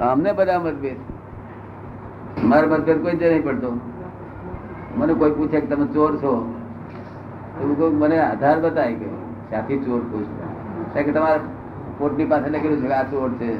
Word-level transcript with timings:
અમને 0.00 0.32
બધા 0.32 0.58
મતભેદ 0.58 0.96
મારા 2.44 2.68
મતભેદ 2.68 3.02
કોઈ 3.02 3.12
જ 3.12 3.22
નહીં 3.22 3.44
પડતો. 3.44 3.80
મને 4.96 5.14
કોઈ 5.14 5.30
પૂછે 5.30 5.60
કે 5.60 5.66
તમે 5.66 5.86
ચોર 5.86 6.16
છો? 6.16 6.32
તો 7.56 7.66
હું 7.66 7.78
કહું 7.78 7.98
મને 7.98 8.18
આધાર 8.18 8.60
બતાવી 8.60 8.94
ગયો 8.94 9.16
ત્યાંથી 9.48 9.78
ચોર 9.78 10.00
પૂછ 10.00 10.28
કે 10.94 11.12
તમારા 11.12 11.40
કોર્ટની 11.98 12.24
પાસે 12.24 12.48
લખેલું 12.48 12.80
છે 12.80 12.88
કે 12.88 12.94
આ 12.94 13.02
ચોર 13.02 13.30
છે. 13.32 13.50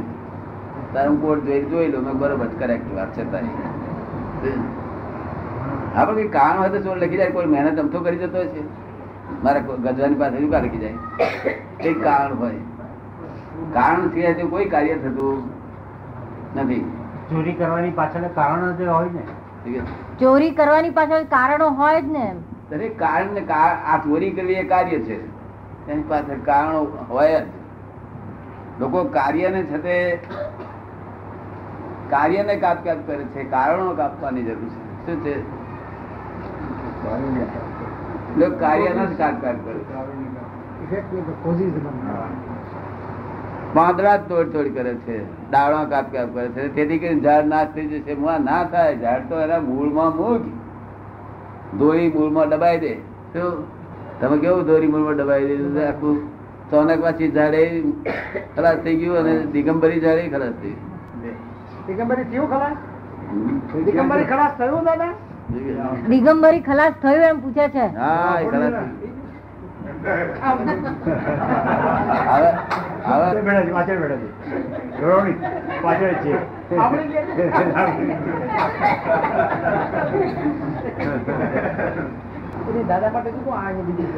તારે 0.95 1.09
હું 1.09 1.23
કોર્ટ 1.23 1.45
જોઈ 1.45 1.65
જોઈ 1.65 1.89
લઉં. 1.89 2.05
મેં 2.05 2.19
બરોબર 2.19 2.47
કરેક્ટ 2.59 2.95
વાત 2.97 3.11
છે 3.17 3.31
તારી. 3.33 3.49
આપણે 5.97 6.23
કઈ 6.23 6.29
કામ 6.29 6.59
હોય 6.59 6.69
તો 6.69 6.79
ચોર 6.81 6.97
લખી 6.97 7.17
જાય. 7.17 7.31
કોઈ 7.31 7.47
મહેનત 7.47 7.79
અમથો 7.79 8.01
કરી 8.01 8.17
જતો 8.17 8.45
છે. 8.45 8.63
મારા 9.45 9.59
ગજવાની 9.59 10.15
પાસે 10.15 10.39
શું 10.39 10.51
લખી 10.51 10.79
જાય? 10.79 10.95
કઈ 11.83 11.95
કારણ 11.95 12.35
હોય. 12.39 12.61
કારણ 13.73 14.09
સિવાય 14.09 14.35
કોઈ 14.35 14.65
કાર્ય 14.65 14.95
થતું 14.95 15.66
નથી. 16.57 16.81
ચોરી 17.31 17.53
કરવાની 17.53 17.91
પાછળ 17.91 18.29
કારણ 18.35 18.73
જ 18.73 18.83
હોય 18.83 19.09
ને. 19.09 19.81
ચોરી 20.21 20.51
કરવાની 20.51 20.91
પાછળ 20.91 21.23
કારણો 21.25 21.69
હોય 21.69 22.03
જ 22.03 22.05
ને 22.05 22.35
દરેક 22.71 22.99
કારણ 22.99 23.33
ને 23.33 23.47
આ 23.51 23.97
ચોરી 23.99 24.31
કરવી 24.31 24.53
એ 24.53 24.63
કાર્ય 24.63 24.99
છે. 24.99 25.17
એની 25.89 26.03
પાછળ 26.03 26.39
કારણો 26.45 26.87
હોય 27.09 27.41
જ. 27.41 27.45
લોકો 28.81 29.05
કાર્યને 29.05 29.63
છતે 29.63 30.21
કાર્યને 32.11 32.57
કાપ 32.57 32.85
કાપ 32.85 32.99
કરે 33.07 33.25
છે 33.25 33.45
કારણો 33.45 33.95
કાપવાની 33.95 34.43
જરૂર 34.43 34.69
છે. 34.69 35.07
શું 35.07 35.25
છે? 35.25 35.37
કાર્યનો 38.61 39.07
જ 39.07 39.19
કાપ 39.19 39.35
કાપ 39.43 39.55
કરે 39.65 39.79
પાંદડા 43.77 44.17
જ 44.17 44.29
તોડ 44.29 44.53
તોડ 44.55 44.69
કરે 44.77 44.93
છે. 45.07 45.17
ડાળો 45.51 45.81
કાપ 45.93 46.07
કાપ 46.15 46.29
કરે 46.35 46.47
છે. 46.55 46.63
તેથી 46.77 46.99
કરીને 47.03 47.21
ઝાડ 47.27 47.51
નાશ 47.55 47.71
થઈ 47.75 47.87
જશે. 47.93 48.13
મુઆ 48.23 48.39
ના 48.49 48.63
થાય. 48.75 48.95
ઝાડ 49.03 49.29
તો 49.31 49.35
એના 49.47 49.61
મૂળમાં 49.71 50.11
મૂળ 50.21 50.41
દોરી 51.81 52.09
મૂળમાં 52.17 52.49
દબાઈ 52.55 52.81
દે. 52.85 52.93
શું 53.33 53.51
તમે 54.21 54.37
કેવું 54.39 54.65
દોરી 54.67 54.91
મૂળમાં 54.95 55.17
દબાઈ 55.17 55.47
દીધું 55.51 55.79
આખું 55.87 56.17
ચોનક 56.71 57.01
પાછી 57.03 57.31
ઝાડે 57.37 57.63
ખલાસ 58.57 58.79
થઈ 58.85 58.97
ગયું 59.01 59.17
અને 59.23 59.35
દિગંબરી 59.55 60.01
ઝાડે 60.05 60.25
ખલાસ 60.35 60.55
થઈ 60.63 60.77
દિગંબરી 61.89 62.27
ખલાસ? 62.53 62.77
ખલાસ 64.31 64.53
થયું 64.59 64.83
દાદા? 64.85 65.13
દિગંબરી 66.09 66.63
ખલાસ 66.69 66.95
થયું 67.03 67.25
એમ 67.31 67.39
પૂછે 67.41 67.67
છે. 67.75 67.87
હા 67.97 68.37
ખલાસ 68.53 68.75
થઈ 73.07 73.15
ગયું. 73.15 73.23
હવે 73.23 73.57
હવે 73.57 73.73
પાછળ 73.73 73.99
બેઠા 74.03 74.19
છે. 74.23 74.29
ગૌરવણી 75.01 75.37
પાછળ 75.83 76.13
છે. 76.23 76.35
દાદા 82.89 83.11
માટે 83.15 83.31
શું 83.31 83.55
આ 83.55 83.73
બીજી 83.87 84.09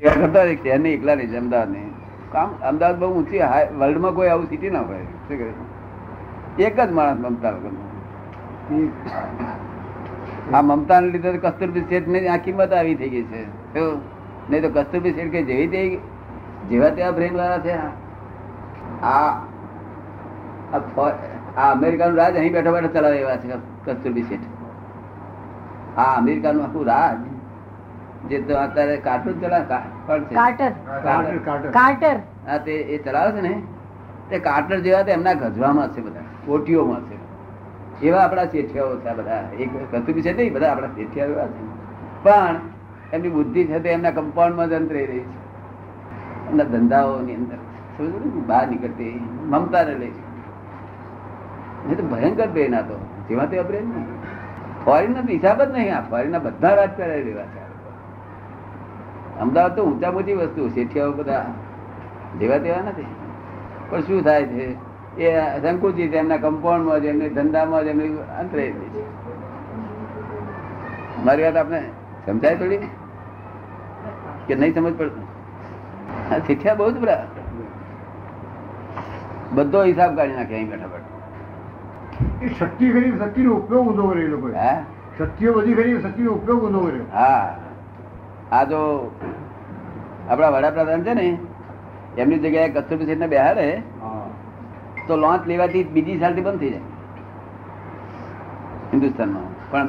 કરતા 0.00 0.44
એક 0.44 0.66
એકલા 0.66 1.14
નહીં 1.14 1.30
છે 1.30 1.36
અમદાવાદની 1.36 1.88
કામ 2.32 2.48
અમદાવાદ 2.70 2.98
બહુ 2.98 3.08
ઊંચી 3.18 3.40
વર્લ્ડ 3.42 3.78
વર્લ્ડમાં 3.80 4.14
કોઈ 4.14 4.28
આવું 4.28 4.46
સિટી 4.48 4.70
ના 4.70 4.84
હોય. 4.90 5.06
શું 5.28 5.36
કહે 5.38 6.64
એક 6.66 6.80
જ 6.80 6.90
માણસ 6.98 7.18
મમતા 7.24 7.52
વગરનો 7.56 7.82
આ 10.56 10.62
મમતા 10.62 11.00
ને 11.00 11.08
લીધે 11.14 11.38
કસ્તુરબી 11.46 11.84
શેઠની 11.88 12.28
આ 12.34 12.36
કિંમત 12.44 12.72
આવી 12.72 12.96
થઈ 13.00 13.10
ગઈ 13.14 13.24
છે. 13.32 13.42
શું? 13.74 14.15
નહીં 14.50 14.62
તો 14.62 14.68
કસ્તુરબી 14.68 15.12
શેઠ 15.12 15.30
કે 15.30 15.42
જેવી 15.42 15.66
તે 15.66 15.98
જેવા 16.68 16.88
તેવા 16.88 17.10
બ્રેન 17.10 17.36
વાળા 17.36 17.58
છે 17.58 17.72
આ. 19.02 19.30
આ 21.56 21.72
અમેરિકાનું 21.72 22.16
રાજ 22.16 22.36
અહીં 22.36 22.52
બેઠા 22.52 22.70
બેઠા 22.72 22.88
ચલાવે 22.88 23.18
એવા 23.18 23.36
છે 23.36 23.48
કસ્તુરબી 23.84 24.22
શેઠ. 24.22 24.40
આ 25.98 26.16
અમેરિકાનું 26.16 26.64
આખું 26.64 26.86
રાજ 26.86 27.18
જે 28.28 28.40
તો 28.40 28.54
અત્યારે 28.56 28.96
કાર્ટૂન 28.96 29.40
ચલાવે 29.40 29.64
કોણ 30.06 30.24
છે? 30.24 30.34
કાર્ટર. 30.34 30.70
કાર્ટર. 31.02 31.38
કાર્ટર. 31.38 31.70
કાર્ટર. 31.70 32.16
હા 32.48 32.58
તે 32.58 32.72
એ 32.72 32.98
ચલાવે 32.98 33.32
છે 33.32 33.40
ને? 33.40 33.62
તે 34.30 34.38
કાર્ટર 34.38 34.80
જેવા 34.80 35.02
તો 35.02 35.10
એમના 35.10 35.32
ગજવામાં 35.32 35.88
છે 35.88 36.00
બધા 36.00 36.20
કોટીઓમાં 36.46 37.02
છે. 37.02 37.16
એવા 38.06 38.20
આપણા 38.20 38.44
શેઠિયાઓ 38.44 38.96
છે 38.96 39.14
બધા. 39.14 39.42
એક 39.58 39.94
કસ્તુરબી 39.94 40.22
છે 40.22 40.32
નહીં 40.36 40.52
બધા 40.52 40.72
આપણા 40.72 40.86
શેઠિયા 40.86 41.26
એવા 41.26 41.46
છે. 41.46 41.64
પણ 42.22 42.56
એમની 43.12 43.28
બુદ્ધિ 43.28 43.64
છે 43.64 43.78
તે 43.78 43.88
એમના 43.88 44.10
કમ્પાઉન્ડમાં 44.10 44.68
જ 44.68 44.72
અંતરાઈ 44.72 45.06
રહી 45.06 45.18
છે. 45.18 45.46
એમના 46.50 46.64
ધંધાઓની 46.64 47.34
અંદર? 47.34 47.56
બહાર 48.46 48.68
નીકળતી 48.68 49.24
મમતા 49.42 49.80
રહે 49.80 49.94
છે. 49.94 50.26
તો 51.94 52.08
ભયંકર 52.08 52.46
પ્રેરણા 52.46 52.80
તો. 52.80 53.06
જેવા 53.28 53.44
તે 53.44 53.62
બ્રેન 53.62 53.84
નહીં 53.84 54.06
ફોરેન 54.84 55.12
તો 55.12 55.20
હિસાબ 55.28 55.62
જ 55.62 55.70
નહીં 55.70 55.96
આ 55.96 56.00
ફોરેનના 56.00 56.38
બધા 56.38 56.74
રાજ 56.74 57.00
લેવા 57.00 57.42
છે. 57.42 57.66
અમદાવાદ 59.40 59.76
તો 59.76 59.84
ઊંચા 59.84 60.10
ઊંચી 60.10 60.32
વસ્તુ 60.32 60.68
શેઠિયાઓ 60.68 61.12
બધા 61.12 61.46
જેવા 62.38 62.58
તેવા 62.58 62.78
નથી. 62.78 63.06
પણ 63.90 64.00
શું 64.00 64.22
થાય 64.22 64.44
છે? 64.44 64.74
એ 65.22 65.60
શંકુજી 65.60 66.02
એમના 66.02 66.36
કમ્પાઉન્ડમાં 66.36 67.00
જ, 67.00 67.04
એમની 67.04 67.28
ધંધામાં 67.28 67.84
જ 67.84 67.86
એમની 67.86 68.08
અંતરે 68.38 68.70
છે. 68.70 69.00
મારી 71.24 71.42
વાત 71.42 71.56
આપને 71.56 71.82
સમજાય 72.26 72.56
થોડી? 72.56 72.88
કે 74.46 74.54
નહીં 74.54 74.74
સમજ 74.74 74.94
પડતું? 75.00 75.24
આ 76.30 76.38
શીખ્યા 76.46 76.78
બહુ 76.80 76.88
જ 76.90 76.96
બધા 76.98 77.24
બધો 79.56 79.82
હિસાબ 79.90 80.16
કાઢી 80.16 80.38
નાખે 80.38 80.54
અહીં 80.54 80.70
બેઠા 80.70 80.90
બેઠા. 80.94 81.14
એ 82.42 82.48
શક્તિ 82.48 82.86
ખરી 82.92 83.12
શક્તિનો 83.20 83.50
ઉપયોગ 83.60 83.86
ઊંધો 83.88 84.08
કર્યો 84.10 84.26
એ 84.26 84.32
લોકો 84.34 84.48
હા? 84.56 84.76
શક્તિઓ 85.18 85.54
બધી 85.58 85.74
ખરી 85.74 85.98
શક્તિનો 86.00 86.30
ઉપયોગ 86.40 86.62
ઊંધો 86.62 86.80
કર્યો. 86.86 87.06
હા. 87.12 87.46
આ 88.52 88.64
જો 88.72 88.80
આપણા 90.30 90.50
વડાપ્રધાન 90.50 91.06
છે 91.06 91.14
ને 91.14 91.28
એમની 92.16 92.38
જગ્યાએ 92.38 92.74
કસ્તુરબી 92.76 93.06
શેઠને 93.06 93.28
બેહાડે 93.28 93.66
તો 95.08 95.16
લોન્ચ 95.24 95.42
લેવાથી 95.46 95.84
બીજી 95.96 96.18
સાલથી 96.20 96.44
બંધ 96.44 96.60
થઈ 96.60 96.70
જાય. 96.70 96.84
હિન્દુસ્તાનમાં. 98.96 99.48
પણ 99.70 99.86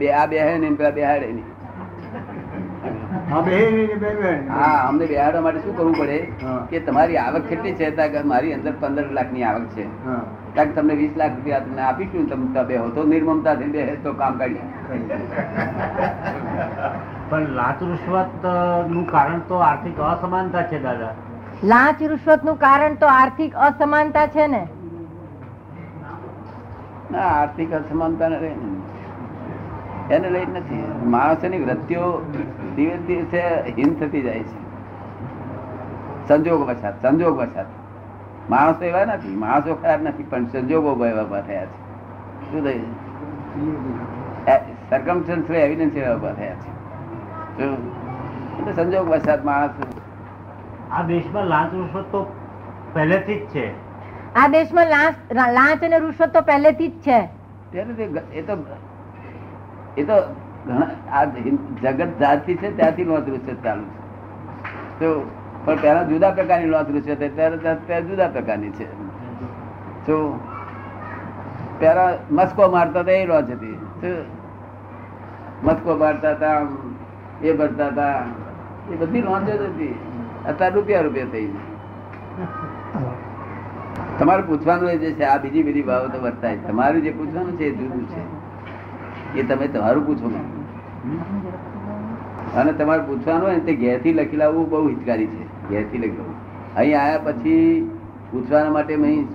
બે 0.00 0.08
આ 0.14 0.26
બે 0.32 0.38
હે 0.46 0.58
ને 0.64 0.70
પેલા 0.80 0.96
બેહાડે 0.98 1.28
નહીં 1.36 1.48
હા 3.30 3.40
હા 4.50 4.88
અમને 4.88 5.06
બેહાડવા 5.10 5.42
માટે 5.46 5.60
શું 5.64 5.74
કરવું 5.78 5.94
પડે? 6.00 6.18
કે 6.70 6.80
તમારી 6.86 7.18
આવક 7.24 7.48
કેટલી 7.48 7.74
છે? 7.80 8.22
મારી 8.32 8.54
અંદર 8.56 8.72
પંદર 8.82 9.06
લાખની 9.18 9.44
આવક 9.50 9.66
છે. 9.74 9.84
કારણ 10.54 10.70
કે 10.70 10.76
તમને 10.78 10.94
વીસ 11.00 11.14
લાખ 11.22 11.34
રૂપિયા 11.36 11.64
તમને 11.66 11.82
આપીશું 11.88 12.28
તમે 12.30 12.46
ત્યાં 12.54 12.68
બેહો 12.70 12.86
તો 12.96 13.04
નિર્મમતા 13.12 13.54
થી 13.60 13.70
બે 13.76 13.82
તો 14.06 14.14
કામ 14.22 14.38
કાઢી 14.38 14.66
પણ 17.30 17.46
લાચ 17.60 17.78
રૂશ્વતનું 17.90 19.04
કારણ 19.12 19.40
તો 19.52 19.56
આર્થિક 19.68 20.00
અસમાનતા 20.12 20.64
છે 20.72 20.82
દાદા. 20.88 21.12
લાંચ 21.64 22.02
રૂશ્વતનું 22.10 22.58
કારણ 22.66 22.98
તો 23.04 23.06
આર્થિક 23.18 23.52
અસમાનતા 23.68 24.26
છે 24.36 24.46
ને. 24.56 24.62
ના, 27.12 27.18
આર્થિક 27.18 27.72
અસમાનતા 27.72 28.26
રહે 28.26 28.54
એને 30.10 30.30
લઈ 30.30 30.46
નથી 30.46 30.84
માણસોની 31.04 31.58
વૃત્તિઓ 31.58 32.32
દિવસ 32.76 32.98
દિવસે 33.06 33.40
હીન 33.70 33.94
થતી 33.94 34.22
જાય 34.22 34.38
છે. 34.38 34.68
સંજોગ 36.28 36.68
વસાત 36.68 37.02
સંજોગ 37.02 37.38
વસાત. 37.38 37.66
માણસો 38.50 38.84
એવા 38.84 39.04
નથી, 39.04 39.36
માણસો 39.36 39.74
ખરાબ 39.74 40.02
નથી, 40.02 40.22
પણ 40.22 40.46
સંજોગો 40.46 41.06
એવા 41.06 41.40
થયા 41.40 41.64
છે. 41.64 41.78
શું 42.50 42.64
થયું? 42.64 42.94
સરકમસ્ટન્સ 44.90 45.50
એવિડન્સ 45.50 45.96
એવા 45.96 46.14
ઊભા 46.14 46.32
થયા 46.32 46.54
છે. 46.54 46.70
એટલે 47.62 48.72
સંજોગ 48.72 49.08
વસાત 49.08 49.44
માણસ. 49.44 49.70
આ 50.90 51.02
દેશમાં 51.02 51.44
લાંચ 51.44 51.74
રૂશ્વત 51.74 52.04
તો 52.12 52.32
પહેલેથી 52.92 53.34
જ 53.34 53.46
છે. 53.48 53.87
આ 54.36 54.48
દેશમાં 54.48 54.86
લાંચ 54.86 55.84
અને 55.84 55.98
રૂશ્વત 55.98 56.30
તો 56.34 56.40
પહેલેથી 56.40 56.88
જ 56.88 56.92
છે. 57.06 57.20
એ 58.34 58.42
તો 58.42 58.56
એ 59.96 60.02
તો 60.04 60.14
આ 61.12 61.24
જગત 61.82 62.08
જાતિ 62.20 62.54
છે, 62.54 62.76
ત્યાંથી 62.76 63.04
લોત 63.04 63.28
રૂશ્વત 63.28 63.64
ચાલુ 63.64 63.84
છે. 63.84 63.98
તો, 65.00 65.30
પણ 65.64 65.76
પહેલા 65.76 66.02
જુદા 66.02 66.30
પ્રકારની 66.30 66.66
લોત 66.66 66.90
રૂશ્વત 66.90 67.22
ત્યારે 67.36 68.02
જુદા 68.02 68.28
પ્રકારની 68.28 68.70
છે. 68.70 68.88
તો 70.06 70.40
પેલા 71.78 72.08
મસ્કો 72.30 72.68
મારતા 72.68 73.00
હતા, 73.00 73.12
એ 73.12 73.26
લોચ 73.26 73.50
હતી. 73.50 73.76
મસ્કો 75.62 75.96
મારતા 75.96 76.30
હતા 76.30 76.66
એ 77.42 77.52
ભરતા 77.52 77.86
હતા, 77.86 78.24
એ 78.92 78.96
બધી 78.96 79.22
લોચ 79.22 79.42
જ 79.42 79.50
હતી. 79.50 79.94
અત્યારે 80.48 80.74
રૂપિયા 80.74 81.00
રૂપિયા 81.00 81.26
થઈ 81.32 81.46
તમારે 84.18 84.42
પૂછવાનું 84.42 84.90
એ 84.90 84.96
જે 84.98 85.12
છે 85.12 85.22
આ 85.22 85.38
બીજી 85.38 85.62
બીજી 85.62 85.82
બાબતો 85.82 86.20
વર્તાય. 86.20 86.56
તમારું 86.56 87.02
જે 87.02 87.10
પૂછવાનું 87.10 87.58
છે 87.58 87.64
એ 87.64 87.74
જુદું 87.74 88.08
છે. 88.08 89.40
એ 89.40 89.42
તમે 89.42 89.68
તમારું 89.68 90.06
પૂછો 90.06 90.28
ને. 90.28 90.40
અને 92.60 92.72
તમારે 92.72 93.02
પૂછવાનું 93.02 93.48
હોય 93.48 93.58
તે 93.58 93.74
ઘેરથી 93.74 94.12
લખી 94.12 94.36
લાવવું 94.36 94.70
બહુ 94.70 94.88
હિતકારી 94.88 95.26
છે. 95.26 95.68
ઘેરથી 95.68 95.98
લખી 95.98 96.08
લાવવું. 96.08 96.34
અહીં 96.74 97.00
આવ્યા 97.00 97.18
પછી 97.18 97.90
પૂછવાના 98.30 98.70
માટે 98.70 98.94
અહીં 98.94 99.26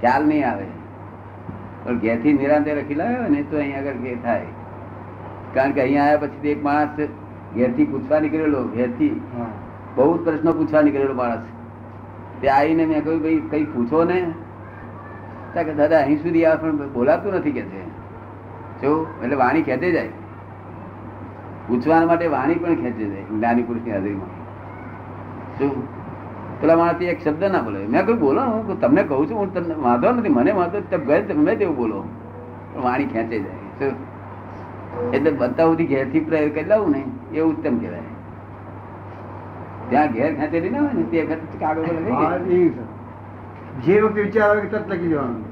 ખ્યાલ 0.00 0.26
નહીં 0.26 0.50
આવે. 0.50 0.66
પણ 1.84 1.98
ઘેરથી 1.98 2.32
નિરાંતે 2.32 2.74
રખી 2.74 2.94
લાવ્યો 2.94 3.28
ને 3.28 3.42
તો 3.42 3.56
અહીં 3.56 3.78
આગળ 3.78 3.92
ઘેર 3.92 4.16
થાય. 4.22 4.46
કારણ 5.54 5.70
કે 5.70 5.80
અહીંયા 5.80 6.02
આવ્યા 6.02 6.18
પછી 6.18 6.48
એક 6.48 6.64
માણસ 6.64 6.88
ઘેરથી 7.54 7.84
પૂછવા 7.84 8.20
નીકળેલો 8.20 8.64
ઘેરથી 8.64 9.20
બહુ 9.96 10.18
જ 10.18 10.20
પ્રશ્નો 10.24 10.52
પૂછવા 10.52 10.82
નીકળેલો 10.82 11.14
માણસ. 11.14 11.53
તે 12.40 12.48
આવીને 12.48 12.86
મેં 12.86 13.04
કહ્યું, 13.04 13.22
ભાઈ, 13.22 13.42
કઈ 13.50 13.64
પૂછો 13.64 14.04
ને? 14.04 14.32
કે, 15.54 15.74
દાદા, 15.74 15.98
અહીં 15.98 16.22
સુધી 16.22 16.44
આવે 16.44 16.70
પણ 16.70 16.92
બોલાતું 16.92 17.34
નથી 17.34 17.52
કે 17.52 17.62
છે. 17.62 17.88
જો, 18.82 19.06
એટલે 19.22 19.36
વાણી 19.36 19.62
ખેંચે 19.62 19.92
જાય. 19.92 20.08
પૂછવા 21.68 22.06
માટે 22.06 22.26
વાણી 22.26 22.54
પણ 22.54 22.74
ખેંચે 22.74 23.04
જાય, 23.04 23.22
જ્ઞાની 23.22 23.62
પુરુષની 23.62 23.90
હાજરીમાં. 23.90 24.26
શું? 25.58 25.88
પેલા 26.60 26.76
માણસથી 26.76 27.04
એક 27.04 27.22
શબ્દ 27.24 27.44
ના 27.44 27.62
બોલે 27.62 27.86
મેં 27.86 28.02
કહ્યું, 28.02 28.20
બોલો, 28.20 28.40
હું 28.40 28.80
તમને 28.80 29.02
કહું 29.02 29.30
છું, 29.30 29.38
હું 29.38 29.54
તમને 29.54 29.74
વાંધો 29.74 30.10
નથી, 30.10 30.28
મને 30.28 30.52
વાંધો 30.52 30.80
તમે 30.80 31.04
ગયે 31.04 31.22
તમે 31.22 31.56
તેવું 31.56 31.76
બોલો. 31.76 32.04
પણ 32.74 32.82
વાણી 32.82 33.06
ખેંચે 33.06 33.38
જાય. 33.38 33.52
શું? 33.52 34.14
એટલે 35.12 35.30
બધા 35.30 35.64
સુધી 35.64 35.86
ઘેરથી 35.86 36.20
પ્રયોગ 36.20 36.54
કરી 36.54 36.64
લાવું 36.64 36.90
ને 36.90 37.04
એ 37.32 37.40
ઉત્તમ 37.40 37.78
કહેવાય. 37.78 38.13
ત્યાં 39.90 40.12
ઘેર 40.12 40.30
ખેંચેલી 40.34 40.70
ના 40.70 40.80
હોય 40.80 40.92
ને 40.92 41.02
તે 41.02 41.22
વખત 41.22 41.60
કાગળ. 41.60 41.82
જે 43.84 43.94
વખતે 44.00 44.20
વિચાર 44.22 44.48
આવે 44.48 44.66
તરત 44.72 44.88
લખી 44.88 45.08
દેવાનું. 45.08 45.42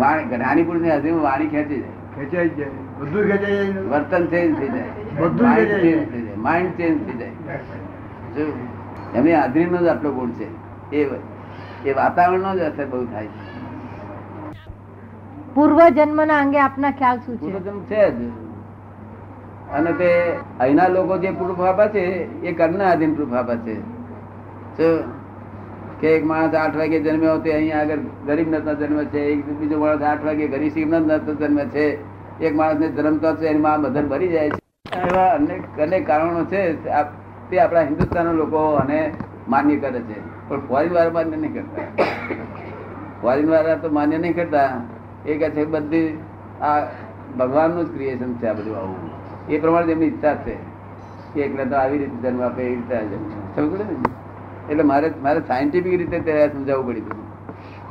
વાણી 0.00 0.24
જ્ઞાની 0.24 0.64
પુરુષની 0.68 0.90
હજી 0.90 1.10
વાણી 1.26 1.48
ખેંચી 1.48 1.80
જાય. 1.80 1.94
ખેંચાઈ 2.16 2.48
જ 2.48 2.50
જાય. 2.58 2.68
બધું 3.00 3.22
ખેંચાઈ 3.28 3.56
જાય 3.56 3.86
વર્તન 3.92 4.22
ચેન્જ 4.26 4.58
થઈ 4.58 4.68
જાય. 4.68 4.90
બધું 5.20 5.46
માઇન્ડ 5.48 5.70
ચેન્જ 5.82 6.04
થઈ 6.12 6.22
જાય. 6.22 6.36
માઇન્ડ 6.36 6.76
ચેન્જ 6.76 6.96
થઈ 7.06 7.16
જાય. 7.18 7.34
જો 8.36 8.42
એમની 9.14 9.34
આટલો 9.34 10.10
ગુણ 10.12 10.30
છે. 10.38 10.48
એ 10.96 11.02
એ 11.86 11.92
વાતાવરણનો 11.92 12.50
જ 12.56 12.60
અસર 12.60 12.86
બહુ 12.86 13.04
થાય 13.12 13.26
છે. 13.26 13.40
પૂર્વ 15.54 15.78
જન્મના 15.88 16.38
અંગે 16.40 16.58
આપના 16.60 16.90
ખ્યાલ 16.90 17.18
શું 17.18 17.34
છે? 17.34 17.40
પૂર્વજન્મ 17.40 17.80
છે 17.90 18.02
જ. 18.10 18.20
અને 19.74 19.92
તે 19.92 20.08
અહીંના 20.60 20.88
લોકો 20.88 21.18
જે 21.18 21.30
પ્રૂફ 21.30 21.60
આપે 21.60 21.88
છે, 21.88 22.04
એ 22.42 22.52
ઘરના 22.52 22.84
આધીન 22.84 23.14
પ્રૂફ 23.14 23.32
આપે 23.32 23.56
છે. 23.56 23.76
કે 26.00 26.08
એક 26.08 26.24
માણસ 26.26 26.54
આઠ 26.54 26.76
વાગે 26.76 27.00
જન્મ્યો 27.00 27.38
તે 27.38 27.52
અહીંયા 27.52 27.80
આગળ 27.80 27.98
ગરીબ 28.26 28.48
નતનો 28.54 28.74
જન્મ 28.74 29.04
છે, 29.04 29.20
એક 29.20 29.46
બીજો 29.46 29.78
માણસ 29.78 30.02
આઠ 30.02 30.24
વાગે 30.24 30.48
ગરીબ 30.48 30.72
સિંહ 30.72 30.90
નતનો 30.94 31.34
જન્મ 31.34 31.58
છે. 31.68 31.86
એક 32.40 32.54
માણસને 32.54 32.88
જન્મતો 32.88 33.34
છે 33.36 33.46
એની 33.46 33.60
માં 33.60 33.80
મધર 33.80 34.02
ભરી 34.02 34.28
જાય 34.28 34.50
છે. 34.50 34.62
એવા 34.98 35.26
અનેક 35.34 35.80
અનેક 35.80 36.06
કારણો 36.06 36.44
છે, 36.44 36.62
તે 37.50 37.58
આપણા 37.58 37.80
હિન્દુસ્તાનના 37.80 38.32
લોકો 38.32 38.58
અને 38.82 39.12
માન્ય 39.48 39.76
કરે 39.76 40.00
છે. 40.00 40.48
પણ 40.48 40.60
ફોરેન 40.60 40.92
વાળા 40.92 41.10
માન્ય 41.10 41.36
નહીં 41.36 41.54
કરતા. 41.54 41.82
ફોરેન 43.22 43.50
વાળા 43.50 43.74
તો 43.74 43.90
માન્ય 43.90 44.18
નહીં 44.18 44.34
કરતા. 44.34 44.68
એ 45.26 45.34
કહે 45.34 45.50
છે, 45.50 45.64
બધી 45.64 46.18
આ 46.60 46.80
ભગવાનનું 47.38 47.84
જ 47.84 47.94
ક્રિએશન 47.94 48.32
છે 48.34 48.46
આ 48.48 48.52
બધું 48.52 48.76
આવું. 48.76 49.10
એ 49.48 49.58
પ્રમાણે 49.58 49.86
તેમની 49.86 50.06
ઈચ્છા 50.06 50.34
છે 50.44 50.54
કે 51.34 51.40
એકલા 51.40 51.64
તો 51.64 51.76
આવી 51.76 51.98
રીતે 51.98 52.16
જન્મ 52.22 52.42
આપે 52.42 52.62
એવી 52.62 52.76
રીતે 52.76 52.96
સમજ 53.56 53.72
ને 53.80 53.86
એટલે 54.70 54.82
મારે 54.82 55.08
મારે 55.22 55.40
સાયન્ટિફિક 55.48 55.98
રીતે 55.98 56.18
તે 56.20 56.36
સમજાવવું 56.48 56.94
પડ્યું 56.94 57.22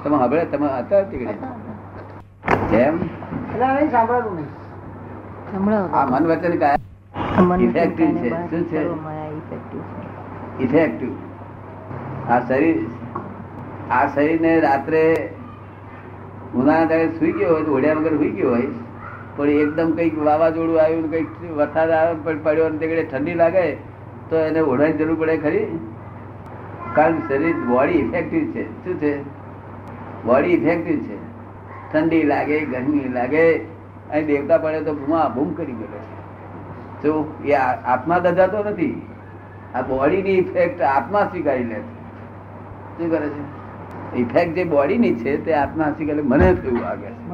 તમે 0.03 0.17
હવે 0.17 0.45
તમે 0.45 0.67
હતા 0.77 1.01
ઘડી? 1.01 1.37
કેમ? 2.71 2.95
આ 5.93 6.05
મન 6.05 6.23
વચન 6.31 6.57
કાયા 6.57 7.57
ઇફેક્ટિવ 7.59 8.09
છે. 8.17 8.29
શું 8.49 8.63
છે? 8.69 8.81
ઇફેક્ટિવ 10.59 11.13
આ 12.29 12.39
શરીર 12.47 12.77
આ 13.91 14.03
શરીરને 14.07 14.51
રાત્રે 14.59 15.03
ઉનાળા 16.55 16.85
દાડે 16.85 17.07
સુઈ 17.19 17.31
ગયો 17.33 17.51
હોય 17.53 17.65
તો 17.65 17.71
ઓઢ્યા 17.73 17.99
વગર 17.99 18.17
સુઈ 18.17 18.31
ગયો 18.31 18.49
હોય 18.49 18.69
પણ 19.35 19.49
એકદમ 19.49 19.91
કંઈક 19.91 20.23
વાવાઝોડું 20.23 20.81
આવ્યું 20.81 21.11
કંઈક 21.11 21.51
વરસાદ 21.51 21.89
આવ્યો 21.89 22.15
પણ 22.23 22.43
પડ્યો 22.43 22.65
અને 22.65 22.77
તે 22.77 23.07
ઠંડી 23.11 23.33
લાગે, 23.33 23.75
તો 24.29 24.35
એને 24.35 24.59
ઓઢવાની 24.59 24.93
જરૂર 24.93 25.19
પડે 25.19 25.37
ખરી? 25.37 25.65
કારણ 26.95 27.19
શરીર 27.27 27.55
બોડી 27.55 27.93
ઇફેક્ટિવ 27.93 28.51
છે. 28.51 28.85
શું 28.85 28.95
છે? 28.99 29.23
બોડી 30.25 30.47
ઇફેક્ટિવ 30.47 30.99
છે. 30.99 31.17
ઠંડી 31.93 32.23
લાગે, 32.23 32.65
ગરમી 32.65 33.09
લાગે 33.09 33.57
અહીં 34.11 34.25
દેવતા 34.25 34.57
પડે 34.57 34.81
તો 34.81 34.93
ભૂમા 34.93 35.31
ભૂમ 35.35 35.53
કરી 35.53 35.71
ગયો 35.71 35.87
છે. 35.87 36.23
જો 37.03 37.33
એ 37.45 37.53
આત્મા 37.85 38.19
દજાતો 38.19 38.63
નથી, 38.63 39.01
આ 39.75 39.81
બોડીની 39.81 40.29
ઇફેક્ટ 40.29 40.81
આત્મા 40.81 41.23
સ્વીકારી 41.23 41.63
લે 41.63 41.75
છે. 41.75 42.03
શું 42.97 43.11
કરે 43.11 43.29
છે? 43.29 43.63
ઇફેક્ટ 44.17 44.55
જે 44.55 44.63
બોડીની 44.63 45.15
છે 45.15 45.45
તે 45.45 45.53
આત્મા 45.53 45.91
સ્વીકારી 45.91 46.21
મને 46.21 46.53
થયું 46.53 46.87
આગળ 46.87 47.33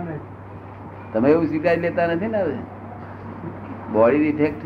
તમે 1.13 1.29
એવું 1.29 1.47
સ્વીકારી 1.47 1.81
લેતા 1.81 2.07
નથી 2.07 2.27
ને 2.27 2.41
હવે? 2.41 2.57
બોડી 3.93 4.17
ઇફેક્ટ 4.17 4.61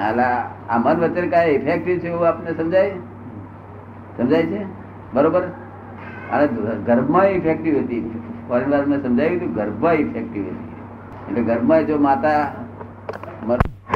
આલા 0.00 0.50
આ 0.70 0.78
મન 0.78 1.00
વચન 1.00 1.30
કાંઈ 1.30 1.50
ઇફેક્ટિવ 1.50 1.98
છે 1.98 2.08
એવું 2.08 2.28
આપને 2.28 2.50
સમજાય? 2.50 2.90
સમજાય 4.16 4.42
છે? 4.42 4.66
બરોબર? 5.14 5.42
અને 6.32 6.46
ગર્ભમાં 6.86 7.26
ઇફેક્ટિવ 7.26 7.78
હતી. 7.78 8.22
પરિવાર 8.48 8.86
મેં 8.86 9.02
સમજાવ્યું 9.02 9.40
હતું 9.40 9.54
ગર્ભમાં 9.54 9.92
ઇફેક્ટિવ 9.92 10.42
હતી. 10.42 10.68
એટલે 11.28 11.42
ગર્ભમાં 11.42 11.86
જો 11.86 11.98
માતા 11.98 12.44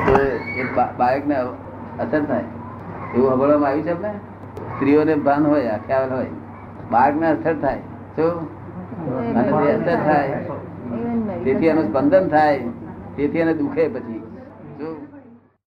તો 0.07 0.15
એ 0.57 0.65
બાળકને 0.97 1.37
અસર 1.99 2.25
થાય. 2.25 2.45
એવું 3.15 3.33
હબળવામાં 3.33 3.69
આવ્યું 3.69 3.85
છે 3.85 3.91
આપણે 3.91 4.09
સ્ત્રીઓને 4.77 5.15
ભાન 5.15 5.47
હોય 5.47 5.67
આ 5.67 5.77
ખ્યાલ 5.77 6.11
હોય. 6.11 6.27
બાળકને 6.91 7.27
અસર 7.27 7.55
થાય. 7.55 7.79
શું? 8.17 8.33
અસર 9.37 9.97
થાય. 10.05 10.29
તેથી 11.45 11.69
એનું 11.69 11.89
સ્પંદન 11.89 12.29
થાય 12.29 12.61
તેથી 13.17 13.39
એને 13.39 13.55
દુખે 13.55 13.89
પછી. 13.89 14.22